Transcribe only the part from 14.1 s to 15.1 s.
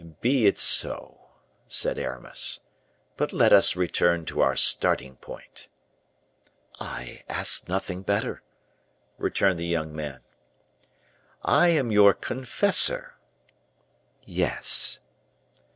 "Yes."